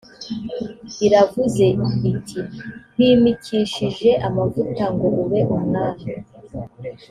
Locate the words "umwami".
5.55-6.11